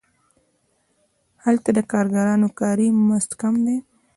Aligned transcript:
هلته 1.43 1.69
د 1.77 1.79
کارګرانو 1.91 2.47
کاري 2.59 2.87
مزد 3.07 3.31
کم 3.41 3.53
دی 3.65 3.77